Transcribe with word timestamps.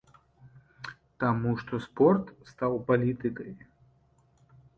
Таму 1.23 1.51
што 1.63 1.73
спорт 1.87 2.25
стаў 2.51 2.73
палітыкай. 2.89 3.51